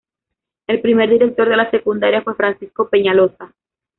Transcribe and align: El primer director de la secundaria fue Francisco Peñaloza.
El 0.65 0.81
primer 0.81 1.07
director 1.11 1.47
de 1.47 1.55
la 1.57 1.69
secundaria 1.69 2.23
fue 2.23 2.33
Francisco 2.33 2.89
Peñaloza. 2.89 3.53